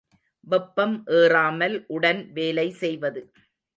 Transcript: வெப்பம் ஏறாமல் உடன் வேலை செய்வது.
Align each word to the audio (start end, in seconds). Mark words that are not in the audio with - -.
வெப்பம் 0.47 0.95
ஏறாமல் 1.17 1.75
உடன் 1.87 2.21
வேலை 2.33 2.67
செய்வது. 2.81 3.23